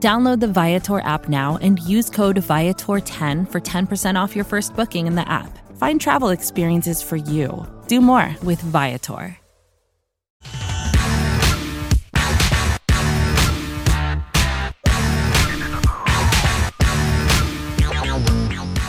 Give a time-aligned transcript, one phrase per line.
[0.00, 5.06] Download the Viator app now and use code Viator10 for 10% off your first booking
[5.06, 5.58] in the app.
[5.76, 7.66] Find travel experiences for you.
[7.86, 9.36] Do more with Viator.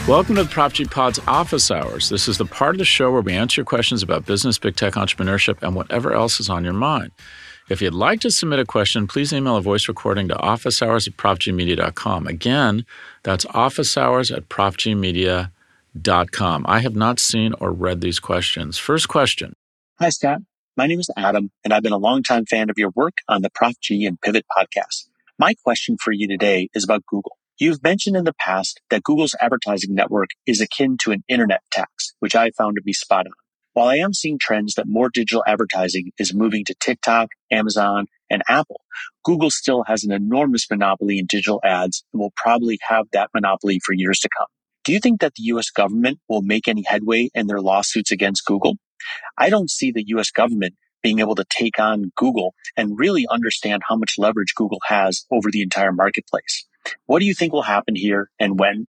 [0.08, 2.08] Welcome to Prof G Pod's Office Hours.
[2.08, 4.78] This is the part of the show where we answer your questions about business, big
[4.78, 7.12] tech, entrepreneurship, and whatever else is on your mind.
[7.72, 11.16] If you'd like to submit a question, please email a voice recording to officehours at
[11.16, 12.28] profgmedia.com.
[12.28, 12.86] Again,
[13.24, 16.66] that's officehours at profgmedia.com.
[16.68, 18.78] I have not seen or read these questions.
[18.78, 19.54] First question.
[20.00, 20.42] Hi, Scott.
[20.76, 23.50] My name is Adam, and I've been a longtime fan of your work on the
[23.56, 25.08] Prof G and Pivot podcast.
[25.40, 27.38] My question for you today is about Google.
[27.58, 32.16] You've mentioned in the past that Google's advertising network is akin to an internet tax,
[32.20, 33.34] which I found to be spot on.
[33.74, 38.44] While I am seeing trends that more digital advertising is moving to TikTok, Amazon, and
[38.50, 38.82] Apple,
[39.24, 43.80] Google still has an enormous monopoly in digital ads and will probably have that monopoly
[43.86, 44.48] for years to come.
[44.84, 48.46] Do you think that the US government will make any headway in their lawsuits against
[48.46, 48.76] Google?
[49.38, 53.84] I don't see the US government being able to take on Google and really understand
[53.88, 56.68] how much leverage Google has over the entire marketplace.
[57.06, 58.88] What do you think will happen here and when?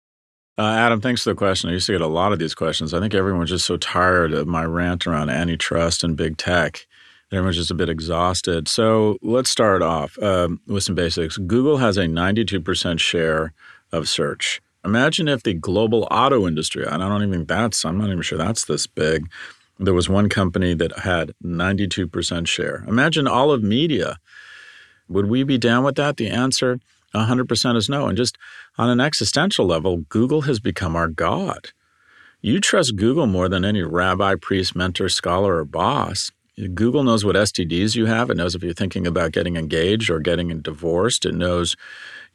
[0.58, 1.70] Uh, Adam, thanks for the question.
[1.70, 2.92] I used to get a lot of these questions.
[2.92, 6.84] I think everyone's just so tired of my rant around antitrust and big tech.
[7.30, 8.66] Everyone's just a bit exhausted.
[8.66, 11.36] So let's start off um, with some basics.
[11.36, 13.52] Google has a 92% share
[13.92, 14.60] of search.
[14.84, 18.22] Imagine if the global auto industry, and I don't even think that's, I'm not even
[18.22, 19.30] sure that's this big.
[19.78, 22.84] There was one company that had 92% share.
[22.88, 24.18] Imagine all of media.
[25.08, 26.16] Would we be down with that?
[26.16, 26.80] The answer
[27.14, 28.06] 100% is no.
[28.06, 28.38] And just
[28.76, 31.70] on an existential level, Google has become our God.
[32.40, 36.30] You trust Google more than any rabbi, priest, mentor, scholar, or boss.
[36.74, 38.30] Google knows what STDs you have.
[38.30, 41.24] It knows if you're thinking about getting engaged or getting divorced.
[41.24, 41.76] It knows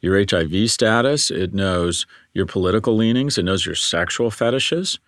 [0.00, 1.30] your HIV status.
[1.30, 3.38] It knows your political leanings.
[3.38, 4.98] It knows your sexual fetishes.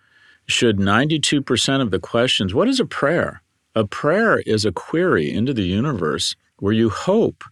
[0.47, 3.41] Should 92% of the questions, what is a prayer?
[3.75, 7.43] A prayer is a query into the universe where you hope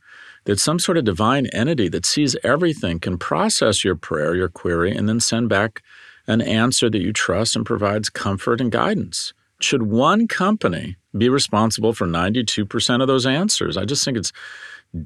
[0.46, 4.96] that some sort of divine entity that sees everything can process your prayer, your query,
[4.96, 5.82] and then send back
[6.28, 9.34] an answer that you trust and provides comfort and guidance.
[9.60, 13.78] Should one company be responsible for 92% of those answers?
[13.78, 14.34] I just think it's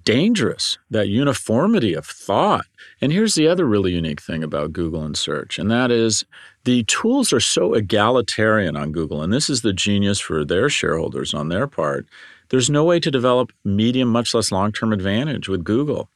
[0.04, 2.66] dangerous, that uniformity of thought.
[3.02, 6.26] And here's the other really unique thing about Google and search, and that is
[6.66, 11.34] the tools are so egalitarian on Google, and this is the genius for their shareholders
[11.34, 12.08] on their part
[12.50, 16.10] there's no way to develop medium, much less long term advantage with Google.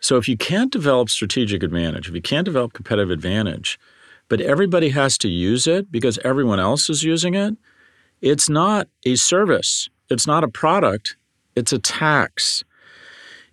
[0.00, 3.78] So if you can't develop strategic advantage, if you can't develop competitive advantage,
[4.28, 7.56] but everybody has to use it because everyone else is using it,
[8.20, 9.88] it's not a service.
[10.10, 11.16] It's not a product.
[11.56, 12.64] It's a tax.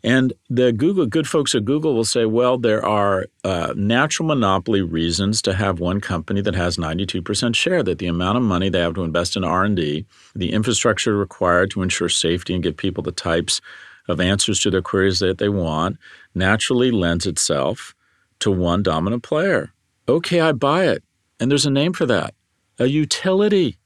[0.06, 4.84] And the Google good folks at Google will say, well, there are uh, natural monopoly
[4.84, 7.82] reasons to have one company that has 92% share.
[7.82, 10.06] That the amount of money they have to invest in R&D,
[10.36, 13.62] the infrastructure required to ensure safety and give people the types
[14.08, 15.98] of answers to their queries that they want,
[16.36, 17.96] naturally lends itself
[18.38, 19.74] to one dominant player.
[20.08, 21.04] Okay, I buy it,
[21.40, 22.36] and there's a name for that:
[22.78, 23.80] a utility.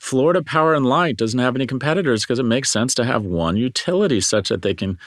[0.00, 3.56] Florida Power and Light doesn't have any competitors because it makes sense to have one
[3.56, 4.98] utility such that they can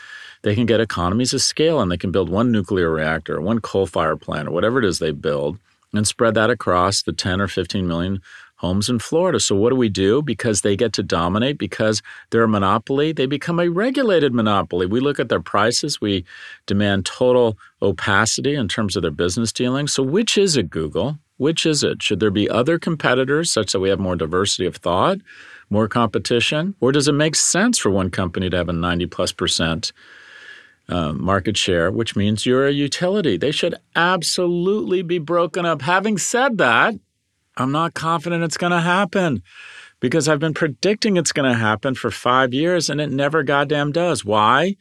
[0.41, 3.85] they can get economies of scale and they can build one nuclear reactor, one coal
[3.85, 5.57] fired plant, or whatever it is they build,
[5.93, 8.21] and spread that across the 10 or 15 million
[8.57, 9.39] homes in Florida.
[9.39, 10.21] So, what do we do?
[10.21, 14.85] Because they get to dominate, because they're a monopoly, they become a regulated monopoly.
[14.85, 16.25] We look at their prices, we
[16.65, 19.93] demand total opacity in terms of their business dealings.
[19.93, 21.19] So, which is it, Google?
[21.37, 22.01] Which is it?
[22.01, 25.17] Should there be other competitors such that we have more diversity of thought,
[25.69, 26.75] more competition?
[26.79, 29.91] Or does it make sense for one company to have a 90 plus percent
[30.89, 33.37] uh, market share, which means you're a utility.
[33.37, 35.81] They should absolutely be broken up.
[35.81, 36.95] Having said that,
[37.57, 39.41] I'm not confident it's going to happen
[39.99, 43.91] because I've been predicting it's going to happen for five years and it never goddamn
[43.91, 44.25] does.
[44.25, 44.75] Why?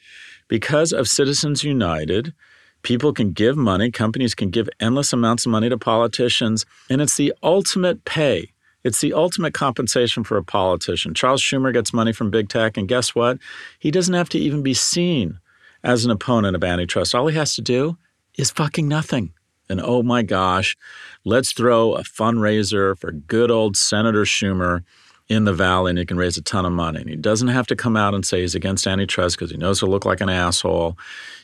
[0.49, 2.35] Because of Citizens United.
[2.83, 7.17] People can give money, companies can give endless amounts of money to politicians, and it's
[7.17, 8.53] the ultimate pay.
[8.83, 11.15] It's the ultimate compensation for a politician.
[11.15, 13.39] Charles Schumer gets money from big tech, and guess what?
[13.79, 15.39] He doesn't have to even be seen
[15.85, 17.15] as an opponent of antitrust.
[17.15, 17.97] All he has to do
[18.37, 19.33] is fucking nothing.
[19.69, 20.77] And oh my gosh,
[21.25, 24.83] let's throw a fundraiser for good old Senator Schumer
[25.29, 27.01] in the valley and he can raise a ton of money.
[27.01, 29.81] And he doesn't have to come out and say he's against antitrust because he knows
[29.81, 30.99] he'll look like an asshole.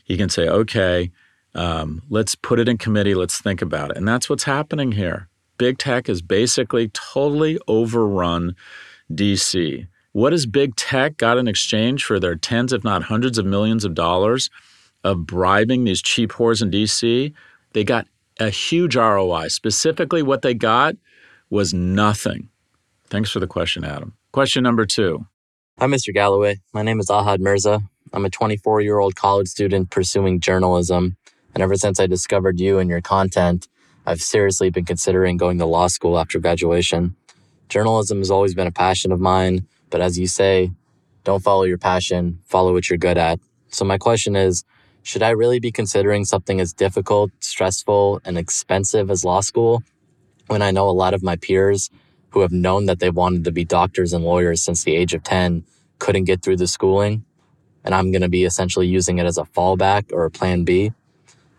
[0.04, 1.10] He can say, okay,
[1.54, 3.96] um, let's put it in committee, let's think about it.
[3.96, 5.28] And that's what's happening here.
[5.56, 8.54] Big tech is basically totally overrun
[9.12, 9.86] DC.
[10.12, 13.84] What has big tech got in exchange for their tens, if not hundreds of millions
[13.84, 14.50] of dollars
[15.04, 17.32] of bribing these cheap whores in DC?
[17.74, 18.08] They got
[18.40, 19.48] a huge ROI.
[19.48, 20.96] Specifically, what they got
[21.48, 22.48] was nothing.
[23.08, 24.14] Thanks for the question, Adam.
[24.32, 25.26] Question number two.
[25.78, 26.12] Hi, Mr.
[26.12, 26.60] Galloway.
[26.72, 27.80] My name is Ahad Mirza.
[28.12, 31.16] I'm a 24 year old college student pursuing journalism.
[31.54, 33.68] And ever since I discovered you and your content,
[34.06, 37.14] I've seriously been considering going to law school after graduation.
[37.68, 40.72] Journalism has always been a passion of mine, but as you say,
[41.24, 43.40] don't follow your passion, follow what you're good at.
[43.68, 44.64] So my question is,
[45.02, 49.82] should I really be considering something as difficult, stressful, and expensive as law school
[50.46, 51.90] when I know a lot of my peers
[52.30, 55.22] who have known that they wanted to be doctors and lawyers since the age of
[55.22, 55.64] 10
[55.98, 57.24] couldn't get through the schooling.
[57.84, 60.92] And I'm going to be essentially using it as a fallback or a plan B.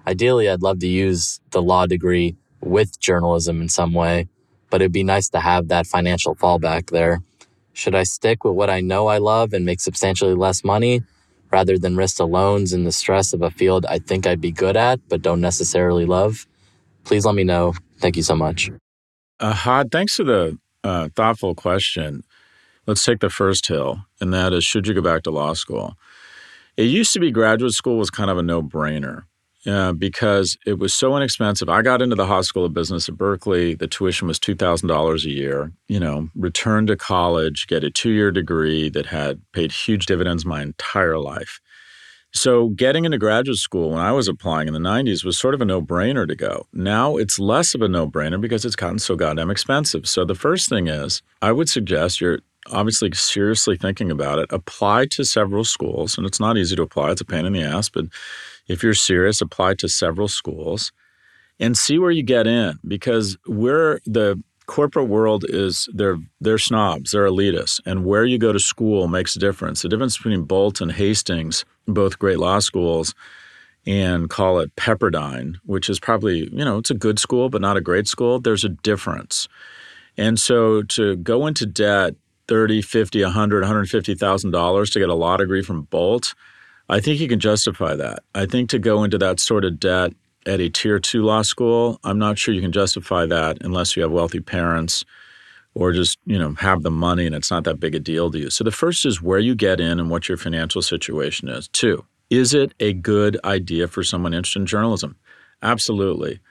[0.06, 4.28] Ideally, I'd love to use the law degree with journalism in some way,
[4.70, 7.22] but it'd be nice to have that financial fallback there.
[7.74, 11.02] Should I stick with what I know I love and make substantially less money
[11.52, 14.52] rather than risk the loans and the stress of a field I think I'd be
[14.52, 16.48] good at, but don't necessarily love?
[17.04, 17.74] Please let me know.
[18.00, 18.72] Thank you so much.
[19.42, 22.24] Ahad, thanks for the uh, thoughtful question.
[22.88, 25.96] Let's take the first hill, and that is should you go back to law school?
[26.78, 29.24] It used to be graduate school was kind of a no brainer
[29.64, 31.70] because it was so inexpensive.
[31.70, 33.76] I got into the Haas School of Business at Berkeley.
[33.76, 35.72] The tuition was $2,000 a year.
[35.88, 40.46] You know, return to college, get a two year degree that had paid huge dividends
[40.46, 41.60] my entire life.
[42.34, 45.60] So, getting into graduate school when I was applying in the 90s was sort of
[45.62, 46.66] a no brainer to go.
[46.72, 50.08] Now it's less of a no brainer because it's gotten so goddamn expensive.
[50.08, 54.52] So, the first thing is, I would suggest you're obviously seriously thinking about it.
[54.52, 57.64] Apply to several schools, and it's not easy to apply, it's a pain in the
[57.64, 58.06] ass, but
[58.68, 60.92] if you're serious, apply to several schools
[61.60, 67.12] and see where you get in because we're the corporate world is they're they're snobs,
[67.12, 69.82] they're elitists, and where you go to school makes a difference.
[69.82, 73.14] The difference between Boalt and Hastings, both great law schools,
[73.86, 77.78] and call it Pepperdine, which is probably, you know, it's a good school but not
[77.78, 79.48] a great school, there's a difference.
[80.18, 82.16] And so to go into debt
[82.52, 86.34] 30, 50, 100, 150,000 dollars to get a law degree from Boalt,
[86.90, 88.24] I think you can justify that.
[88.36, 90.12] I think to go into that sort of debt
[90.46, 94.04] at a tier two law school, I'm not sure you can justify that unless you
[94.04, 95.06] have wealthy parents
[95.76, 98.38] or just, you know, have the money and it's not that big a deal to
[98.38, 98.50] you.
[98.50, 101.70] So the first is where you get in and what your financial situation is.
[101.70, 105.16] Two, is it a good idea for someone interested in journalism?
[105.64, 106.42] Absolutely.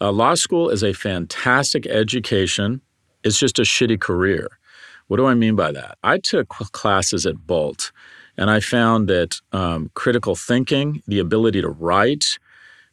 [0.00, 2.82] Uh, law school is a fantastic education.
[3.24, 4.46] It's just a shitty career.
[5.10, 5.98] What do I mean by that?
[6.04, 7.90] I took classes at Boalt,
[8.36, 12.38] and I found that um, critical thinking, the ability to write,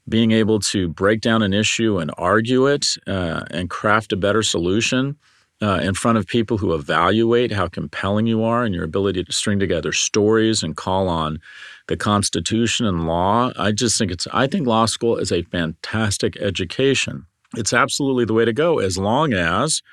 [0.09, 4.41] being able to break down an issue and argue it uh, and craft a better
[4.41, 5.15] solution
[5.62, 9.31] uh, in front of people who evaluate how compelling you are and your ability to
[9.31, 11.39] string together stories and call on
[11.86, 13.51] the Constitution and law.
[13.59, 17.27] I just think it's, I think law school is a fantastic education.
[17.55, 19.83] It's absolutely the way to go as long as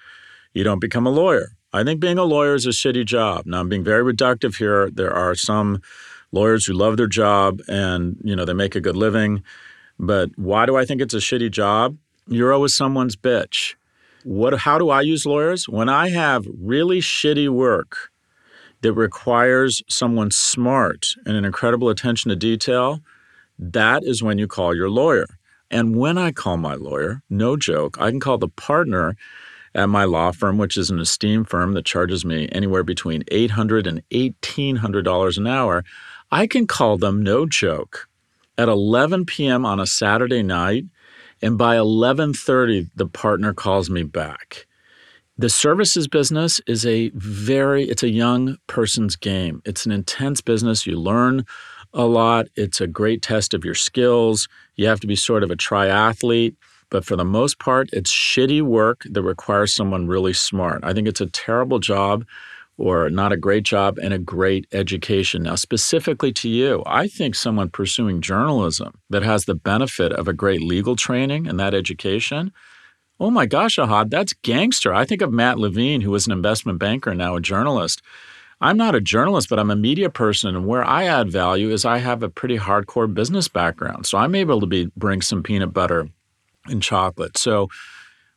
[0.55, 1.51] you don't become a lawyer.
[1.75, 3.47] I think being a lawyer is a shitty job.
[3.47, 4.91] Now, I'm being very reductive here.
[4.91, 5.83] There are some
[6.31, 9.43] lawyers who love their job and, you know, they make a good living.
[9.99, 11.99] But why do I think it's a shitty job?
[12.29, 13.75] You're always someone's bitch.
[14.23, 15.69] What, how do I use lawyers?
[15.69, 18.13] When I have really shitty work
[18.83, 23.01] that requires someone smart and an incredible attention to detail,
[23.59, 25.27] that is when you call your lawyer.
[25.73, 29.17] And when I call my lawyer, no joke, I can call the partner
[29.75, 33.87] at my law firm, which is an esteemed firm that charges me anywhere between $800
[33.87, 35.85] and $1,800 an hour,
[36.31, 38.09] I can call them, no joke,
[38.57, 39.67] at 11 p.m.
[39.67, 40.85] on a Saturday night,
[41.43, 44.67] and by 11:30 the partner calls me back.
[45.37, 49.61] The services business is a very it's a young person's game.
[49.65, 50.87] It's an intense business.
[50.87, 51.45] You learn
[51.93, 52.47] a lot.
[52.57, 54.49] It's a great test of your skills.
[54.77, 56.57] You have to be sort of a triathlete.
[56.95, 60.85] But for the most part, it's shitty work that requires someone really smart.
[60.85, 62.25] I think it's a terrible job
[62.79, 65.43] or not a great job and a great education.
[65.43, 70.33] Now, specifically to you, I think someone pursuing journalism that has the benefit of a
[70.33, 72.53] great legal training and that education.
[73.19, 74.95] Oh my gosh, Ahad, that's gangster.
[74.95, 78.03] I think of Matt Levine, who was an investment banker and now a journalist.
[78.61, 81.85] I'm not a journalist, but I'm a media person, and where I add value is
[81.85, 84.07] I have a pretty hardcore business background.
[84.07, 86.09] So I'm able to be, bring some peanut butter
[86.67, 87.37] and chocolate.
[87.39, 87.69] So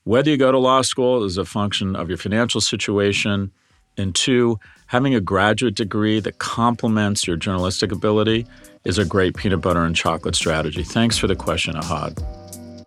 [0.04, 3.52] whether you go to law school is a function of your financial situation,
[3.98, 8.46] and two, having a graduate degree that complements your journalistic ability
[8.86, 10.84] is a great peanut butter and chocolate strategy.
[10.84, 12.24] Thanks for the question, Ahad.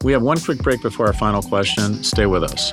[0.03, 2.03] We have one quick break before our final question.
[2.03, 2.73] Stay with us.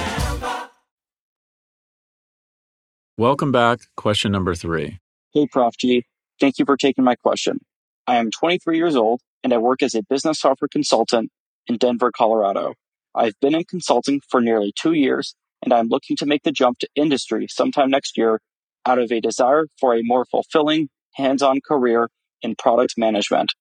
[3.17, 3.79] Welcome back.
[3.97, 4.99] Question number three.
[5.33, 6.05] Hey, Prof G.
[6.39, 7.59] Thank you for taking my question.
[8.07, 11.29] I am 23 years old and I work as a business software consultant
[11.67, 12.73] in Denver, Colorado.
[13.13, 16.79] I've been in consulting for nearly two years and I'm looking to make the jump
[16.79, 18.39] to industry sometime next year
[18.85, 22.09] out of a desire for a more fulfilling, hands on career
[22.41, 23.51] in product management.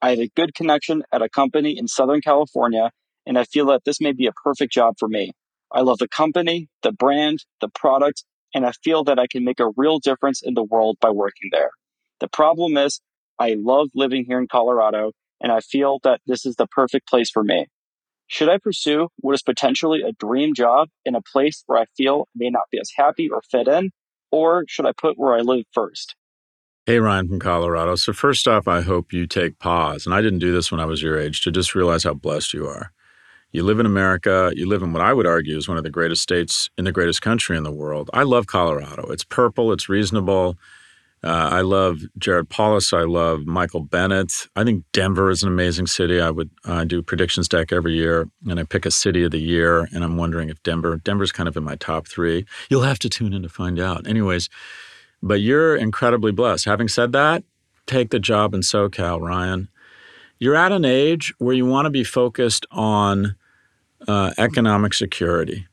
[0.00, 2.90] I have a good connection at a company in Southern California
[3.26, 5.32] and I feel that this may be a perfect job for me.
[5.70, 9.60] I love the company, the brand, the product, and I feel that I can make
[9.60, 11.70] a real difference in the world by working there.
[12.20, 13.00] The problem is,
[13.38, 17.30] I love living here in Colorado, and I feel that this is the perfect place
[17.30, 17.66] for me.
[18.26, 22.26] Should I pursue what is potentially a dream job in a place where I feel
[22.28, 23.90] I may not be as happy or fit in,
[24.30, 26.14] or should I put where I live first?
[26.86, 27.96] Hey, Ryan from Colorado.
[27.96, 30.86] So, first off, I hope you take pause, and I didn't do this when I
[30.86, 32.92] was your age, to just realize how blessed you are.
[33.52, 34.52] You live in America.
[34.54, 36.92] You live in what I would argue is one of the greatest states in the
[36.92, 38.08] greatest country in the world.
[38.12, 39.10] I love Colorado.
[39.10, 39.72] It's purple.
[39.72, 40.56] It's reasonable.
[41.22, 42.92] Uh, I love Jared Polis.
[42.92, 44.32] I love Michael Bennet.
[44.56, 46.20] I think Denver is an amazing city.
[46.20, 49.40] I would uh, do predictions deck every year, and I pick a city of the
[49.40, 49.88] year.
[49.92, 52.46] And I'm wondering if Denver, Denver's kind of in my top three.
[52.70, 54.06] You'll have to tune in to find out.
[54.06, 54.48] Anyways,
[55.22, 56.64] but you're incredibly blessed.
[56.64, 57.44] Having said that,
[57.86, 59.68] take the job in SoCal, Ryan.
[60.38, 63.36] You're at an age where you want to be focused on
[64.08, 65.66] uh, economic security.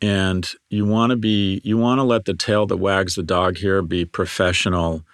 [0.00, 3.56] And you want to be, you want to let the tail that wags the dog
[3.56, 5.04] here be professional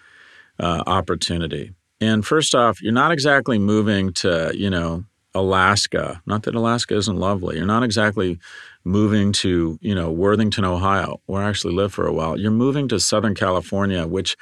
[0.58, 1.72] uh, opportunity.
[2.00, 6.22] And first off, you're not exactly moving to, you know, Alaska.
[6.26, 7.56] Not that Alaska isn't lovely.
[7.56, 8.38] You're not exactly
[8.84, 12.38] moving to, you know, Worthington, Ohio, where I actually lived for a while.
[12.38, 14.36] You're moving to Southern California, which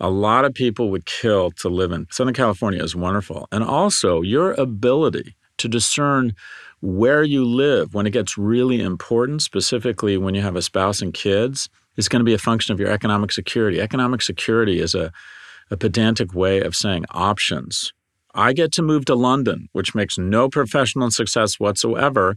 [0.00, 2.06] a lot of people would kill to live in.
[2.10, 3.48] Southern California is wonderful.
[3.52, 6.34] And also, your ability to discern
[6.80, 11.12] where you live when it gets really important, specifically when you have a spouse and
[11.12, 13.80] kids, is going to be a function of your economic security.
[13.80, 15.12] Economic security is a,
[15.70, 17.92] a pedantic way of saying options.
[18.34, 22.36] I get to move to London, which makes no professional success whatsoever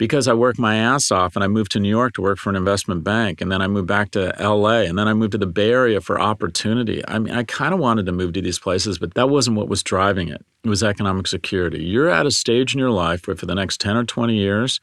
[0.00, 2.48] because I worked my ass off and I moved to New York to work for
[2.48, 5.38] an investment bank and then I moved back to LA and then I moved to
[5.38, 7.06] the Bay Area for opportunity.
[7.06, 9.68] I mean, I kind of wanted to move to these places, but that wasn't what
[9.68, 10.42] was driving it.
[10.64, 11.84] It was economic security.
[11.84, 14.80] You're at a stage in your life where for the next 10 or 20 years,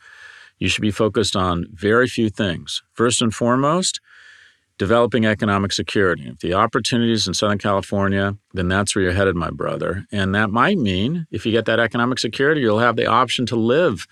[0.60, 2.84] you should be focused on very few things.
[2.94, 4.00] First and foremost,
[4.78, 6.28] developing economic security.
[6.28, 10.06] If the opportunities in Southern California, then that's where you're headed, my brother.
[10.12, 13.56] And that might mean if you get that economic security, you'll have the option to
[13.56, 14.06] live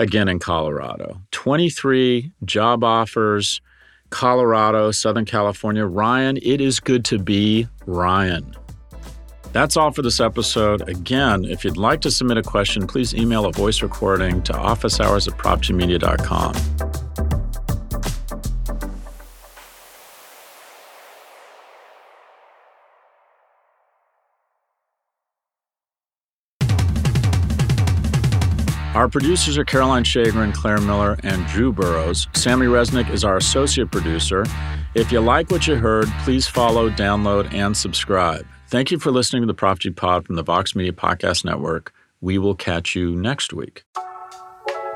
[0.00, 1.20] again in Colorado.
[1.30, 3.60] 23 job offers,
[4.08, 5.86] Colorado, Southern California.
[5.86, 8.56] Ryan, it is good to be Ryan.
[9.52, 10.88] That's all for this episode.
[10.88, 15.28] Again, if you'd like to submit a question, please email a voice recording to officehours
[15.28, 17.09] at profgmedia.com.
[29.00, 32.28] Our producers are Caroline Shagrin, Claire Miller, and Drew Burrows.
[32.34, 34.44] Sammy Resnick is our associate producer.
[34.94, 38.46] If you like what you heard, please follow, download, and subscribe.
[38.68, 41.94] Thank you for listening to the Prof G Pod from the Vox Media Podcast Network.
[42.20, 43.84] We will catch you next week.